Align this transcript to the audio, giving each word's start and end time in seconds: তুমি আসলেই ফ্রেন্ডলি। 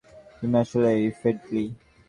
তুমি 0.37 0.55
আসলেই 0.61 1.01
ফ্রেন্ডলি। 1.19 1.63